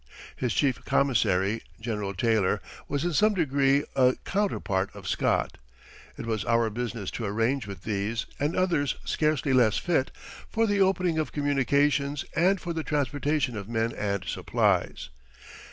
[0.35, 5.59] His chief commissary, General Taylor, was in some degree a counterpart of Scott.
[6.17, 10.09] It was our business to arrange with these, and others scarcely less fit,
[10.49, 15.09] for the opening of communications and for the transportation of men and supplies.